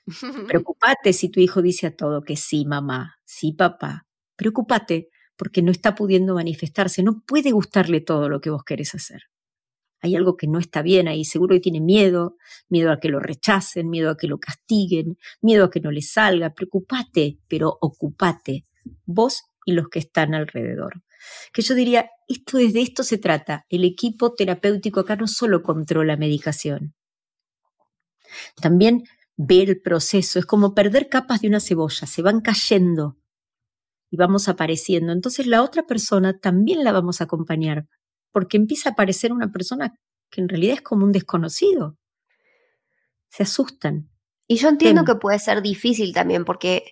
Preocupate 0.48 1.14
si 1.14 1.30
tu 1.30 1.40
hijo 1.40 1.62
dice 1.62 1.88
a 1.88 1.96
todo 1.96 2.22
que 2.22 2.36
sí, 2.36 2.66
mamá, 2.66 3.18
sí, 3.26 3.54
papá. 3.54 4.06
Preocupate 4.36 5.10
porque 5.38 5.62
no 5.62 5.72
está 5.72 5.96
pudiendo 5.96 6.36
manifestarse, 6.36 7.04
no 7.04 7.24
puede 7.26 7.52
gustarle 7.52 8.00
todo 8.02 8.30
lo 8.30 8.40
que 8.40 8.50
vos 8.50 8.64
querés 8.64 8.96
hacer 8.96 9.24
hay 10.06 10.16
algo 10.16 10.38
que 10.38 10.48
no 10.48 10.60
está 10.60 10.84
bien 10.84 11.08
ahí, 11.08 11.26
seguro 11.26 11.56
que 11.56 11.62
tiene 11.62 11.82
miedo, 11.82 12.38
miedo 12.70 12.92
a 12.92 13.00
que 13.00 13.10
lo 13.10 13.20
rechacen, 13.20 13.90
miedo 13.90 14.12
a 14.12 14.18
que 14.18 14.28
lo 14.28 14.38
castiguen, 14.38 15.18
miedo 15.42 15.66
a 15.66 15.72
que 15.72 15.80
no 15.80 15.92
le 15.92 16.02
salga, 16.04 16.54
preocupate, 16.54 17.40
pero 17.48 17.76
ocupate, 17.82 18.66
vos 19.06 19.44
y 19.66 19.74
los 19.74 19.90
que 19.90 20.00
están 20.00 20.36
alrededor. 20.36 21.02
Que 21.52 21.64
yo 21.64 21.74
diría, 21.74 22.10
esto 22.28 22.58
de 22.58 22.82
esto 22.82 23.04
se 23.04 23.18
trata, 23.18 23.66
el 23.70 23.84
equipo 23.84 24.34
terapéutico 24.34 25.00
acá 25.00 25.16
no 25.16 25.28
solo 25.28 25.64
controla 25.64 26.18
medicación, 26.18 26.94
también 28.62 29.04
ve 29.38 29.64
el 29.64 29.82
proceso, 29.82 30.38
es 30.38 30.46
como 30.46 30.76
perder 30.76 31.10
capas 31.10 31.42
de 31.42 31.48
una 31.48 31.60
cebolla, 31.60 32.06
se 32.06 32.22
van 32.22 32.42
cayendo 32.42 33.18
y 34.12 34.18
vamos 34.18 34.48
apareciendo. 34.48 35.12
Entonces 35.14 35.48
la 35.48 35.64
otra 35.64 35.84
persona 35.88 36.38
también 36.38 36.84
la 36.84 36.92
vamos 36.92 37.22
a 37.22 37.24
acompañar 37.24 37.88
porque 38.36 38.58
empieza 38.58 38.90
a 38.90 38.92
aparecer 38.92 39.32
una 39.32 39.50
persona 39.50 39.98
que 40.30 40.42
en 40.42 40.50
realidad 40.50 40.74
es 40.74 40.82
como 40.82 41.06
un 41.06 41.14
desconocido. 41.14 41.98
Se 43.30 43.44
asustan. 43.44 44.10
Y 44.46 44.58
yo 44.58 44.68
entiendo 44.68 45.06
que 45.06 45.16
puede 45.16 45.40
ser 45.40 45.62
difícil 45.62 46.14
también, 46.14 46.44
porque 46.44 46.84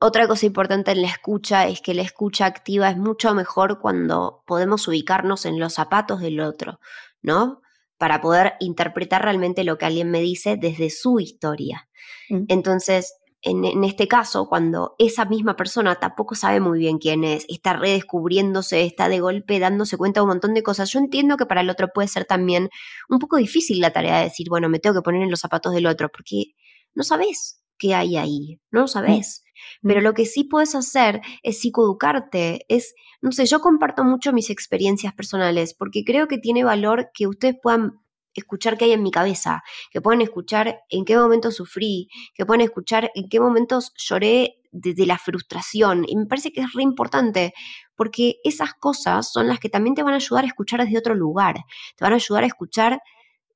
otra 0.00 0.26
cosa 0.26 0.46
importante 0.46 0.90
en 0.90 1.02
la 1.02 1.08
escucha 1.08 1.68
es 1.68 1.82
que 1.82 1.92
la 1.92 2.00
escucha 2.00 2.46
activa 2.46 2.88
es 2.88 2.96
mucho 2.96 3.34
mejor 3.34 3.78
cuando 3.78 4.42
podemos 4.46 4.88
ubicarnos 4.88 5.44
en 5.44 5.60
los 5.60 5.74
zapatos 5.74 6.22
del 6.22 6.40
otro, 6.40 6.80
¿no? 7.20 7.60
Para 7.98 8.22
poder 8.22 8.54
interpretar 8.58 9.24
realmente 9.24 9.64
lo 9.64 9.76
que 9.76 9.84
alguien 9.84 10.10
me 10.10 10.20
dice 10.20 10.56
desde 10.56 10.88
su 10.88 11.20
historia. 11.20 11.90
Mm. 12.30 12.44
Entonces, 12.48 13.17
en, 13.42 13.84
este 13.84 14.08
caso, 14.08 14.48
cuando 14.48 14.96
esa 14.98 15.24
misma 15.24 15.54
persona 15.54 15.94
tampoco 15.94 16.34
sabe 16.34 16.60
muy 16.60 16.80
bien 16.80 16.98
quién 16.98 17.22
es, 17.22 17.46
está 17.48 17.74
redescubriéndose, 17.74 18.84
está 18.84 19.08
de 19.08 19.20
golpe 19.20 19.60
dándose 19.60 19.96
cuenta 19.96 20.20
de 20.20 20.24
un 20.24 20.30
montón 20.30 20.54
de 20.54 20.62
cosas, 20.64 20.90
yo 20.90 20.98
entiendo 20.98 21.36
que 21.36 21.46
para 21.46 21.60
el 21.60 21.70
otro 21.70 21.88
puede 21.94 22.08
ser 22.08 22.24
también 22.24 22.68
un 23.08 23.18
poco 23.20 23.36
difícil 23.36 23.80
la 23.80 23.92
tarea 23.92 24.18
de 24.18 24.24
decir, 24.24 24.48
bueno, 24.48 24.68
me 24.68 24.80
tengo 24.80 24.96
que 24.96 25.04
poner 25.04 25.22
en 25.22 25.30
los 25.30 25.40
zapatos 25.40 25.72
del 25.72 25.86
otro, 25.86 26.08
porque 26.08 26.54
no 26.94 27.04
sabes 27.04 27.62
qué 27.78 27.94
hay 27.94 28.16
ahí, 28.16 28.60
no 28.72 28.80
lo 28.80 28.88
sabes. 28.88 29.44
Pero 29.82 30.00
mm. 30.00 30.04
lo 30.04 30.14
que 30.14 30.26
sí 30.26 30.44
puedes 30.44 30.74
hacer 30.74 31.20
es 31.42 31.60
psicoeducarte, 31.60 32.66
es, 32.68 32.94
no 33.20 33.30
sé, 33.30 33.46
yo 33.46 33.60
comparto 33.60 34.02
mucho 34.02 34.32
mis 34.32 34.50
experiencias 34.50 35.14
personales 35.14 35.74
porque 35.74 36.02
creo 36.04 36.26
que 36.26 36.38
tiene 36.38 36.64
valor 36.64 37.10
que 37.14 37.28
ustedes 37.28 37.56
puedan 37.62 38.00
escuchar 38.38 38.76
qué 38.76 38.86
hay 38.86 38.92
en 38.92 39.02
mi 39.02 39.10
cabeza, 39.10 39.62
que 39.90 40.00
puedan 40.00 40.20
escuchar 40.20 40.80
en 40.88 41.04
qué 41.04 41.16
momento 41.16 41.50
sufrí, 41.50 42.08
que 42.34 42.46
puedan 42.46 42.60
escuchar 42.62 43.10
en 43.14 43.28
qué 43.28 43.40
momentos 43.40 43.92
lloré 43.96 44.60
desde 44.72 45.06
la 45.06 45.18
frustración. 45.18 46.04
Y 46.06 46.16
me 46.16 46.26
parece 46.26 46.52
que 46.52 46.60
es 46.60 46.72
re 46.72 46.82
importante, 46.82 47.54
porque 47.96 48.36
esas 48.44 48.74
cosas 48.74 49.30
son 49.30 49.48
las 49.48 49.58
que 49.58 49.68
también 49.68 49.94
te 49.94 50.02
van 50.02 50.14
a 50.14 50.16
ayudar 50.16 50.44
a 50.44 50.48
escuchar 50.48 50.84
desde 50.84 50.98
otro 50.98 51.14
lugar, 51.14 51.56
te 51.96 52.04
van 52.04 52.12
a 52.12 52.16
ayudar 52.16 52.44
a 52.44 52.46
escuchar 52.46 53.00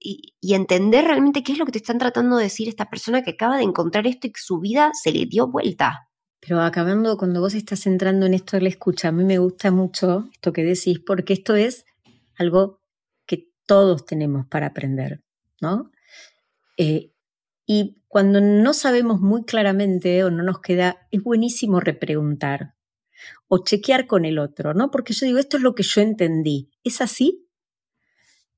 y, 0.04 0.34
entender 0.54 1.04
realmente 1.04 1.42
qué 1.42 1.52
es 1.52 1.58
lo 1.58 1.64
que 1.64 1.72
te 1.72 1.78
están 1.78 1.98
tratando 1.98 2.36
de 2.36 2.44
decir 2.44 2.68
esta 2.68 2.90
persona 2.90 3.22
que 3.22 3.32
acaba 3.32 3.56
de 3.56 3.62
encontrar 3.62 4.06
esto 4.06 4.26
y 4.26 4.32
que 4.32 4.40
su 4.40 4.58
vida 4.58 4.90
se 5.00 5.12
le 5.12 5.26
dio 5.26 5.46
vuelta. 5.46 6.08
Pero 6.40 6.60
acabando, 6.60 7.16
cuando 7.16 7.40
vos 7.40 7.54
estás 7.54 7.86
entrando 7.86 8.26
en 8.26 8.34
esto 8.34 8.56
de 8.56 8.64
la 8.64 8.68
escucha, 8.68 9.08
a 9.08 9.12
mí 9.12 9.22
me 9.22 9.38
gusta 9.38 9.70
mucho 9.70 10.28
esto 10.32 10.52
que 10.52 10.64
decís, 10.64 10.98
porque 11.06 11.34
esto 11.34 11.54
es 11.54 11.84
algo 12.36 12.81
todos 13.72 14.04
tenemos 14.04 14.46
para 14.48 14.66
aprender, 14.66 15.22
¿no? 15.62 15.90
Eh, 16.76 17.10
y 17.64 18.02
cuando 18.06 18.42
no 18.42 18.74
sabemos 18.74 19.22
muy 19.22 19.46
claramente 19.46 20.24
o 20.24 20.30
no 20.30 20.42
nos 20.42 20.60
queda, 20.60 21.06
es 21.10 21.22
buenísimo 21.22 21.80
repreguntar 21.80 22.74
o 23.48 23.64
chequear 23.64 24.06
con 24.06 24.26
el 24.26 24.38
otro, 24.38 24.74
¿no? 24.74 24.90
Porque 24.90 25.14
yo 25.14 25.24
digo, 25.24 25.38
esto 25.38 25.56
es 25.56 25.62
lo 25.62 25.74
que 25.74 25.84
yo 25.84 26.02
entendí. 26.02 26.68
¿Es 26.84 27.00
así? 27.00 27.48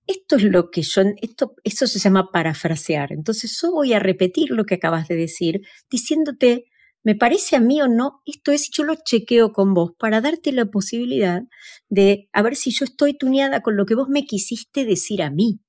Esto 0.09 0.35
es 0.35 0.43
lo 0.43 0.73
que 0.73 0.83
yo, 0.83 1.03
esto, 1.23 1.55
eso 1.63 1.87
se 1.87 2.01
llama 2.01 2.33
parafrasear. 2.33 3.13
Entonces 3.13 3.57
yo 3.63 3.71
voy 3.71 3.93
a 3.93 4.01
repetir 4.01 4.51
lo 4.51 4.65
que 4.65 4.75
acabas 4.75 5.07
de 5.07 5.15
decir, 5.15 5.61
diciéndote, 5.89 6.65
me 7.05 7.15
parece 7.15 7.55
a 7.57 7.61
mí 7.61 7.81
o 7.83 7.89
no, 7.89 8.23
esto 8.25 8.51
es, 8.51 8.71
yo 8.71 8.83
lo 8.83 8.95
chequeo 8.95 9.53
con 9.53 9.75
vos 9.75 9.93
para 9.99 10.21
darte 10.21 10.53
la 10.53 10.65
posibilidad 10.65 11.43
de 11.89 12.29
a 12.33 12.43
ver 12.43 12.57
si 12.57 12.71
yo 12.71 12.85
estoy 12.85 13.17
tuneada 13.17 13.61
con 13.61 13.77
lo 13.77 13.87
que 13.87 13.95
vos 13.95 14.09
me 14.09 14.25
quisiste 14.25 14.85
decir 14.85 15.23
a 15.23 15.31
mí, 15.31 15.61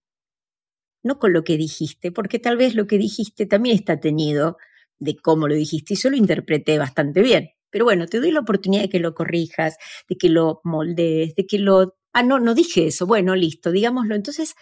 no 1.03 1.19
con 1.19 1.33
lo 1.33 1.43
que 1.43 1.57
dijiste, 1.57 2.11
porque 2.11 2.39
tal 2.39 2.57
vez 2.57 2.73
lo 2.73 2.87
que 2.87 2.97
dijiste 2.97 3.45
también 3.45 3.75
está 3.75 3.99
tenido 3.99 4.57
de 4.97 5.17
cómo 5.17 5.47
lo 5.47 5.55
dijiste 5.55 5.93
y 5.93 5.97
yo 5.97 6.09
lo 6.09 6.17
interpreté 6.17 6.77
bastante 6.77 7.21
bien. 7.21 7.49
Pero 7.69 7.83
bueno, 7.85 8.07
te 8.07 8.19
doy 8.19 8.31
la 8.31 8.39
oportunidad 8.39 8.83
de 8.83 8.89
que 8.89 8.99
lo 8.99 9.13
corrijas, 9.13 9.75
de 10.07 10.15
que 10.15 10.29
lo 10.29 10.61
moldees, 10.63 11.35
de 11.35 11.45
que 11.45 11.59
lo... 11.59 11.97
Ah, 12.13 12.23
no, 12.23 12.39
no 12.39 12.55
dije 12.55 12.87
eso. 12.87 13.05
Bueno, 13.05 13.35
listo, 13.35 13.71
digámoslo. 13.71 14.15
Entonces, 14.15 14.55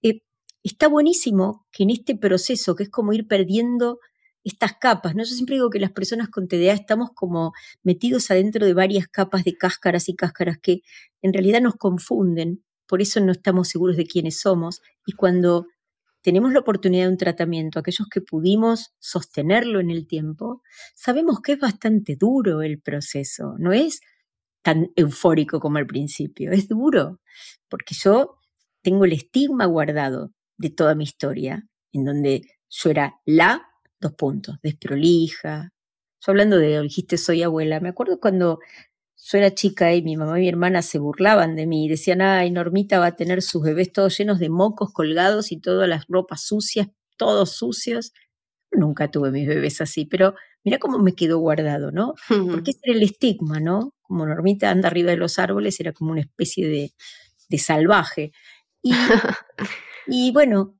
eh, 0.00 0.20
está 0.62 0.86
buenísimo 0.86 1.66
que 1.72 1.82
en 1.82 1.90
este 1.90 2.16
proceso, 2.16 2.76
que 2.76 2.84
es 2.84 2.90
como 2.90 3.12
ir 3.12 3.26
perdiendo 3.26 3.98
estas 4.44 4.72
capas, 4.80 5.14
¿no? 5.14 5.22
Yo 5.22 5.34
siempre 5.34 5.56
digo 5.56 5.70
que 5.70 5.78
las 5.78 5.92
personas 5.92 6.28
con 6.28 6.48
TDA 6.48 6.72
estamos 6.72 7.10
como 7.14 7.52
metidos 7.82 8.30
adentro 8.30 8.66
de 8.66 8.74
varias 8.74 9.06
capas 9.08 9.44
de 9.44 9.56
cáscaras 9.56 10.08
y 10.08 10.16
cáscaras 10.16 10.58
que 10.58 10.80
en 11.20 11.32
realidad 11.32 11.60
nos 11.60 11.76
confunden, 11.76 12.64
por 12.86 13.00
eso 13.00 13.20
no 13.20 13.32
estamos 13.32 13.68
seguros 13.68 13.96
de 13.96 14.06
quiénes 14.06 14.40
somos, 14.40 14.80
y 15.06 15.12
cuando 15.12 15.66
tenemos 16.22 16.52
la 16.52 16.60
oportunidad 16.60 17.04
de 17.04 17.10
un 17.10 17.16
tratamiento, 17.16 17.78
aquellos 17.78 18.08
que 18.08 18.20
pudimos 18.20 18.92
sostenerlo 18.98 19.80
en 19.80 19.90
el 19.90 20.06
tiempo, 20.06 20.62
sabemos 20.94 21.40
que 21.40 21.52
es 21.52 21.58
bastante 21.58 22.16
duro 22.16 22.62
el 22.62 22.80
proceso, 22.80 23.54
no 23.58 23.72
es 23.72 24.00
tan 24.62 24.92
eufórico 24.94 25.58
como 25.58 25.78
al 25.78 25.86
principio, 25.86 26.52
es 26.52 26.68
duro, 26.68 27.20
porque 27.68 27.94
yo 27.94 28.36
tengo 28.82 29.04
el 29.04 29.12
estigma 29.12 29.66
guardado 29.66 30.32
de 30.56 30.70
toda 30.70 30.94
mi 30.94 31.04
historia, 31.04 31.66
en 31.92 32.04
donde 32.04 32.42
yo 32.68 32.90
era 32.90 33.14
la 33.24 33.71
dos 34.02 34.12
puntos, 34.12 34.56
desprolija. 34.62 35.70
Yo 36.20 36.32
hablando 36.32 36.58
de, 36.58 36.80
dijiste, 36.82 37.16
soy 37.16 37.42
abuela, 37.42 37.80
me 37.80 37.88
acuerdo 37.88 38.20
cuando 38.20 38.60
yo 39.24 39.38
era 39.38 39.54
chica 39.54 39.94
y 39.94 40.02
mi 40.02 40.16
mamá 40.16 40.38
y 40.38 40.42
mi 40.42 40.48
hermana 40.48 40.82
se 40.82 40.98
burlaban 40.98 41.56
de 41.56 41.66
mí 41.66 41.86
y 41.86 41.88
decían, 41.88 42.20
ay, 42.20 42.50
Normita 42.50 42.98
va 42.98 43.06
a 43.06 43.16
tener 43.16 43.40
sus 43.40 43.62
bebés 43.62 43.92
todos 43.92 44.18
llenos 44.18 44.38
de 44.38 44.50
mocos 44.50 44.92
colgados 44.92 45.52
y 45.52 45.60
todas 45.60 45.88
las 45.88 46.06
ropas 46.08 46.42
sucias, 46.42 46.88
todos 47.16 47.52
sucios. 47.52 48.12
Nunca 48.72 49.10
tuve 49.10 49.30
mis 49.30 49.46
bebés 49.46 49.80
así, 49.80 50.06
pero 50.06 50.34
mira 50.64 50.78
cómo 50.78 50.98
me 50.98 51.14
quedó 51.14 51.38
guardado, 51.38 51.92
¿no? 51.92 52.14
Porque 52.28 52.72
ese 52.72 52.80
era 52.84 52.96
el 52.96 53.02
estigma, 53.02 53.60
¿no? 53.60 53.94
Como 54.02 54.26
Normita 54.26 54.70
anda 54.70 54.88
arriba 54.88 55.10
de 55.10 55.18
los 55.18 55.38
árboles, 55.38 55.78
era 55.78 55.92
como 55.92 56.10
una 56.12 56.22
especie 56.22 56.68
de, 56.68 56.92
de 57.48 57.58
salvaje. 57.58 58.32
Y, 58.82 58.92
y 60.08 60.32
bueno, 60.32 60.76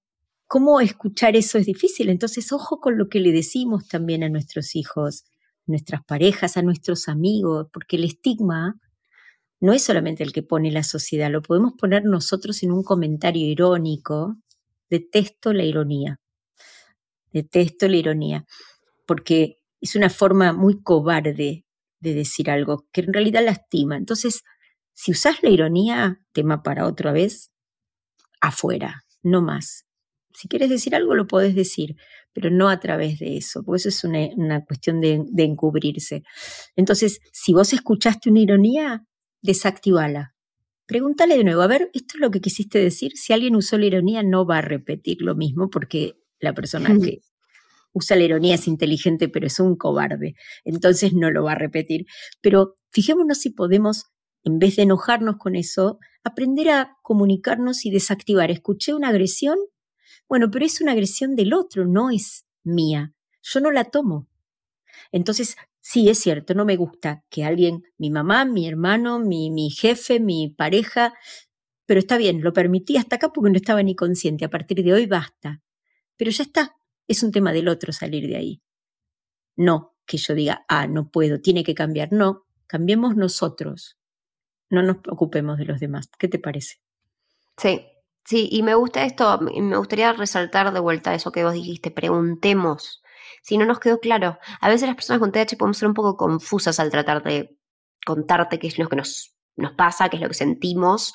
cómo 0.52 0.82
escuchar 0.82 1.34
eso 1.34 1.56
es 1.56 1.64
difícil. 1.64 2.10
Entonces, 2.10 2.52
ojo 2.52 2.78
con 2.78 2.98
lo 2.98 3.08
que 3.08 3.20
le 3.20 3.32
decimos 3.32 3.88
también 3.88 4.22
a 4.22 4.28
nuestros 4.28 4.76
hijos, 4.76 5.24
nuestras 5.64 6.04
parejas, 6.04 6.58
a 6.58 6.62
nuestros 6.62 7.08
amigos, 7.08 7.68
porque 7.72 7.96
el 7.96 8.04
estigma 8.04 8.78
no 9.60 9.72
es 9.72 9.82
solamente 9.82 10.22
el 10.22 10.30
que 10.34 10.42
pone 10.42 10.70
la 10.70 10.82
sociedad, 10.82 11.30
lo 11.30 11.40
podemos 11.40 11.72
poner 11.78 12.04
nosotros 12.04 12.62
en 12.62 12.70
un 12.70 12.82
comentario 12.82 13.46
irónico. 13.46 14.36
Detesto 14.90 15.54
la 15.54 15.64
ironía. 15.64 16.20
Detesto 17.32 17.88
la 17.88 17.96
ironía, 17.96 18.44
porque 19.06 19.56
es 19.80 19.96
una 19.96 20.10
forma 20.10 20.52
muy 20.52 20.82
cobarde 20.82 21.64
de 22.00 22.14
decir 22.14 22.50
algo 22.50 22.86
que 22.92 23.00
en 23.00 23.14
realidad 23.14 23.42
lastima. 23.42 23.96
Entonces, 23.96 24.42
si 24.92 25.12
usas 25.12 25.42
la 25.42 25.48
ironía, 25.48 26.20
tema 26.32 26.62
para 26.62 26.86
otra 26.86 27.10
vez, 27.10 27.50
afuera, 28.42 29.06
no 29.22 29.40
más. 29.40 29.86
Si 30.34 30.48
quieres 30.48 30.68
decir 30.70 30.94
algo, 30.94 31.14
lo 31.14 31.26
podés 31.26 31.54
decir, 31.54 31.96
pero 32.32 32.50
no 32.50 32.68
a 32.68 32.80
través 32.80 33.18
de 33.18 33.36
eso, 33.36 33.62
porque 33.62 33.78
eso 33.78 33.88
es 33.88 34.04
una, 34.04 34.64
cuestión 34.64 35.00
de, 35.00 35.24
encubrirse. 35.36 36.22
Entonces, 36.76 37.20
si 37.32 37.52
vos 37.52 37.72
escuchaste 37.72 38.30
una 38.30 38.40
ironía, 38.40 39.06
desactivala. 39.42 40.34
Pregúntale 40.86 41.36
de 41.36 41.44
nuevo, 41.44 41.62
a 41.62 41.66
ver, 41.66 41.90
¿esto 41.94 42.14
es 42.16 42.20
lo 42.20 42.30
que 42.30 42.40
quisiste 42.40 42.78
decir? 42.78 43.12
Si 43.16 43.32
alguien 43.32 43.56
usó 43.56 43.78
la 43.78 43.86
ironía, 43.86 44.22
no 44.22 44.46
va 44.46 44.58
a 44.58 44.62
repetir 44.62 45.22
lo 45.22 45.34
mismo 45.34 45.70
porque 45.70 46.14
la 46.40 46.54
persona 46.54 46.96
que 46.98 47.20
usa 47.92 48.16
la 48.16 48.24
ironía 48.24 48.54
es 48.54 48.66
inteligente, 48.66 49.28
pero 49.28 49.46
es 49.46 49.60
un 49.60 49.76
cobarde. 49.76 50.34
Entonces 50.64 51.12
no 51.12 51.30
lo 51.30 51.44
va 51.44 51.52
a 51.52 51.56
repetir. 51.56 52.06
Pero 52.40 52.78
fijémonos 52.90 53.38
si 53.38 53.50
podemos, 53.50 54.06
en 54.44 54.58
vez 54.58 54.76
de 54.76 54.82
enojarnos 54.82 55.36
con 55.36 55.56
eso, 55.56 55.98
aprender 56.24 56.70
a 56.70 56.96
comunicarnos 57.02 57.84
y 57.84 57.90
desactivar. 57.90 58.50
Escuché 58.50 58.94
una 58.94 59.08
agresión, 59.08 59.58
bueno, 60.32 60.50
pero 60.50 60.64
es 60.64 60.80
una 60.80 60.92
agresión 60.92 61.36
del 61.36 61.52
otro, 61.52 61.84
no 61.84 62.08
es 62.08 62.46
mía. 62.64 63.12
Yo 63.42 63.60
no 63.60 63.70
la 63.70 63.84
tomo. 63.84 64.30
Entonces, 65.10 65.56
sí, 65.78 66.08
es 66.08 66.20
cierto, 66.20 66.54
no 66.54 66.64
me 66.64 66.76
gusta 66.76 67.22
que 67.28 67.44
alguien, 67.44 67.82
mi 67.98 68.08
mamá, 68.08 68.46
mi 68.46 68.66
hermano, 68.66 69.18
mi, 69.18 69.50
mi 69.50 69.68
jefe, 69.68 70.20
mi 70.20 70.48
pareja, 70.48 71.12
pero 71.84 72.00
está 72.00 72.16
bien, 72.16 72.42
lo 72.42 72.54
permití 72.54 72.96
hasta 72.96 73.16
acá 73.16 73.28
porque 73.28 73.50
no 73.50 73.56
estaba 73.56 73.82
ni 73.82 73.94
consciente. 73.94 74.46
A 74.46 74.48
partir 74.48 74.82
de 74.82 74.94
hoy 74.94 75.04
basta. 75.04 75.60
Pero 76.16 76.30
ya 76.30 76.44
está, 76.44 76.76
es 77.06 77.22
un 77.22 77.30
tema 77.30 77.52
del 77.52 77.68
otro 77.68 77.92
salir 77.92 78.26
de 78.26 78.36
ahí. 78.36 78.62
No 79.54 79.94
que 80.06 80.16
yo 80.16 80.34
diga, 80.34 80.64
ah, 80.66 80.86
no 80.86 81.10
puedo, 81.10 81.42
tiene 81.42 81.62
que 81.62 81.74
cambiar. 81.74 82.10
No, 82.10 82.46
cambiemos 82.66 83.16
nosotros. 83.16 83.98
No 84.70 84.82
nos 84.82 84.96
preocupemos 84.96 85.58
de 85.58 85.66
los 85.66 85.78
demás. 85.78 86.08
¿Qué 86.18 86.26
te 86.26 86.38
parece? 86.38 86.76
Sí, 87.58 87.82
Sí, 88.24 88.48
y 88.52 88.62
me 88.62 88.74
gusta 88.74 89.04
esto, 89.04 89.40
me 89.40 89.76
gustaría 89.76 90.12
resaltar 90.12 90.72
de 90.72 90.80
vuelta 90.80 91.14
eso 91.14 91.32
que 91.32 91.44
vos 91.44 91.54
dijiste, 91.54 91.90
preguntemos. 91.90 93.02
Si 93.42 93.58
no 93.58 93.66
nos 93.66 93.80
quedó 93.80 93.98
claro, 93.98 94.38
a 94.60 94.68
veces 94.68 94.86
las 94.86 94.94
personas 94.94 95.20
con 95.20 95.32
TH 95.32 95.56
podemos 95.58 95.76
ser 95.78 95.88
un 95.88 95.94
poco 95.94 96.16
confusas 96.16 96.78
al 96.78 96.90
tratar 96.90 97.24
de 97.24 97.56
contarte 98.06 98.58
qué 98.58 98.68
es 98.68 98.78
lo 98.78 98.88
que 98.88 98.96
nos, 98.96 99.34
nos 99.56 99.72
pasa, 99.72 100.08
qué 100.08 100.16
es 100.16 100.22
lo 100.22 100.28
que 100.28 100.34
sentimos. 100.34 101.12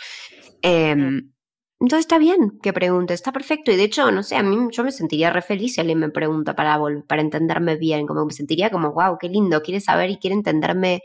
Em, 0.61 1.31
entonces 1.79 1.99
está 2.01 2.17
bien 2.17 2.59
que 2.61 2.73
pregunte, 2.73 3.13
está 3.13 3.31
perfecto. 3.31 3.71
Y 3.71 3.77
de 3.77 3.83
hecho, 3.83 4.11
no 4.11 4.23
sé, 4.23 4.35
a 4.35 4.43
mí 4.43 4.57
yo 4.71 4.83
me 4.83 4.91
sentiría 4.91 5.31
re 5.31 5.41
feliz 5.41 5.75
si 5.75 5.81
alguien 5.81 5.99
me 5.99 6.09
pregunta 6.09 6.55
para, 6.55 6.77
para 7.07 7.21
entenderme 7.21 7.77
bien, 7.77 8.07
como 8.07 8.25
me 8.25 8.33
sentiría 8.33 8.69
como, 8.69 8.91
wow, 8.93 9.17
qué 9.19 9.29
lindo, 9.29 9.61
quiere 9.61 9.79
saber 9.79 10.09
y 10.09 10.17
quiere 10.17 10.35
entenderme 10.35 11.01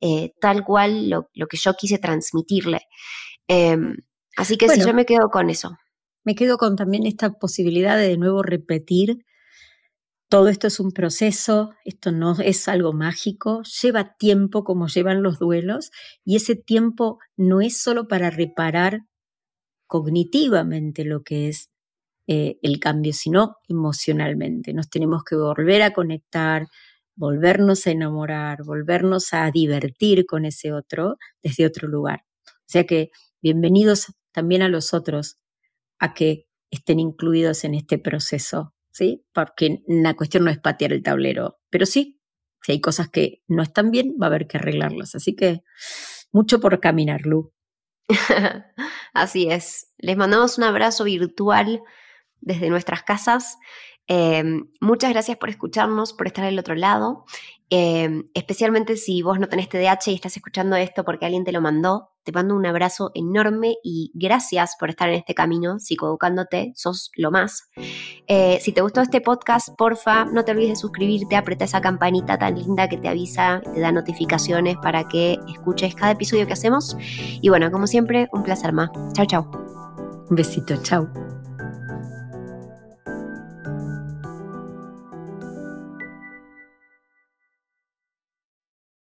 eh, 0.00 0.32
tal 0.40 0.64
cual 0.64 1.08
lo, 1.10 1.30
lo, 1.34 1.46
que 1.46 1.56
yo 1.56 1.74
quise 1.74 1.98
transmitirle. 1.98 2.80
Em, 3.48 3.96
Así 4.40 4.56
que 4.56 4.70
sí, 4.70 4.80
yo 4.80 4.94
me 4.94 5.04
quedo 5.04 5.28
con 5.28 5.50
eso. 5.50 5.76
Me 6.24 6.34
quedo 6.34 6.56
con 6.56 6.74
también 6.74 7.04
esta 7.04 7.30
posibilidad 7.30 7.98
de 7.98 8.08
de 8.08 8.16
nuevo 8.16 8.42
repetir. 8.42 9.26
Todo 10.30 10.48
esto 10.48 10.66
es 10.66 10.80
un 10.80 10.92
proceso, 10.92 11.74
esto 11.84 12.10
no 12.10 12.34
es 12.40 12.66
algo 12.66 12.94
mágico, 12.94 13.60
lleva 13.82 14.16
tiempo 14.16 14.64
como 14.64 14.86
llevan 14.86 15.22
los 15.22 15.38
duelos 15.38 15.90
y 16.24 16.36
ese 16.36 16.56
tiempo 16.56 17.18
no 17.36 17.60
es 17.60 17.82
solo 17.82 18.08
para 18.08 18.30
reparar 18.30 19.00
cognitivamente 19.86 21.04
lo 21.04 21.22
que 21.22 21.48
es, 21.48 21.68
eh, 22.26 22.58
el 22.62 22.80
cambio, 22.80 23.12
sino 23.12 23.56
emocionalmente. 23.68 24.72
Nos 24.72 24.88
tenemos 24.88 25.22
que 25.22 25.36
volver 25.36 25.82
a 25.82 25.92
conectar, 25.92 26.66
volvernos 27.14 27.86
a 27.86 27.90
enamorar, 27.90 28.64
volvernos 28.64 29.34
a 29.34 29.50
divertir 29.50 30.24
con 30.24 30.46
ese 30.46 30.72
otro 30.72 31.18
desde 31.42 31.66
otro 31.66 31.88
lugar. 31.88 32.24
O 32.46 32.72
sea 32.72 32.86
que 32.86 33.10
bienvenidos 33.42 34.06
también 34.32 34.62
a 34.62 34.68
los 34.68 34.94
otros 34.94 35.38
a 35.98 36.14
que 36.14 36.46
estén 36.70 37.00
incluidos 37.00 37.64
en 37.64 37.74
este 37.74 37.98
proceso, 37.98 38.74
¿sí? 38.90 39.24
Porque 39.32 39.82
la 39.86 40.14
cuestión 40.14 40.44
no 40.44 40.50
es 40.50 40.58
patear 40.58 40.92
el 40.92 41.02
tablero, 41.02 41.58
pero 41.68 41.86
sí, 41.86 42.20
si 42.62 42.72
hay 42.72 42.80
cosas 42.80 43.08
que 43.08 43.42
no 43.48 43.62
están 43.62 43.90
bien, 43.90 44.16
va 44.20 44.26
a 44.26 44.28
haber 44.28 44.46
que 44.46 44.58
arreglarlas. 44.58 45.14
Así 45.14 45.34
que 45.34 45.62
mucho 46.32 46.60
por 46.60 46.78
caminar, 46.80 47.22
Lu. 47.22 47.52
Así 49.12 49.50
es. 49.50 49.92
Les 49.98 50.16
mandamos 50.16 50.58
un 50.58 50.64
abrazo 50.64 51.04
virtual 51.04 51.82
desde 52.40 52.70
nuestras 52.70 53.02
casas. 53.02 53.58
Em, 54.12 54.68
muchas 54.80 55.12
gracias 55.12 55.38
por 55.38 55.50
escucharnos, 55.50 56.12
por 56.12 56.26
estar 56.26 56.44
al 56.44 56.58
otro 56.58 56.74
lado. 56.74 57.26
Em, 57.72 58.24
especialmente 58.34 58.96
si 58.96 59.22
vos 59.22 59.38
no 59.38 59.48
tenés 59.48 59.68
TDAH 59.68 60.10
y 60.10 60.14
estás 60.14 60.36
escuchando 60.36 60.74
esto 60.74 61.04
porque 61.04 61.26
alguien 61.26 61.44
te 61.44 61.52
lo 61.52 61.60
mandó, 61.60 62.10
te 62.24 62.32
mando 62.32 62.56
un 62.56 62.66
abrazo 62.66 63.12
enorme 63.14 63.76
y 63.84 64.10
gracias 64.14 64.74
por 64.80 64.90
estar 64.90 65.08
en 65.08 65.14
este 65.14 65.32
camino 65.32 65.78
psicoeducándote, 65.78 66.72
sos 66.74 67.12
lo 67.14 67.30
más. 67.30 67.70
Eh, 68.26 68.58
si 68.60 68.72
te 68.72 68.80
gustó 68.80 69.00
este 69.00 69.20
podcast, 69.20 69.68
porfa, 69.78 70.24
no 70.24 70.44
te 70.44 70.50
olvides 70.50 70.70
de 70.70 70.76
suscribirte, 70.76 71.36
aprieta 71.36 71.64
esa 71.64 71.80
campanita 71.80 72.36
tan 72.36 72.56
linda 72.56 72.88
que 72.88 72.96
te 72.96 73.06
avisa, 73.06 73.62
te 73.72 73.78
da 73.78 73.92
notificaciones 73.92 74.76
para 74.82 75.06
que 75.06 75.38
escuches 75.54 75.94
cada 75.94 76.10
episodio 76.10 76.48
que 76.48 76.54
hacemos. 76.54 76.96
Y 77.40 77.48
bueno, 77.48 77.70
como 77.70 77.86
siempre, 77.86 78.28
un 78.32 78.42
placer 78.42 78.72
más. 78.72 78.90
Chao, 79.12 79.26
chao. 79.26 79.50
Un 80.28 80.34
besito, 80.34 80.74
chao. 80.82 81.08